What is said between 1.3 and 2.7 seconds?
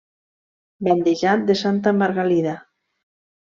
de Santa Margalida.